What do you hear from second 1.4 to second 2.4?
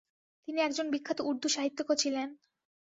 সাহিত্যিক ও ছিলেন।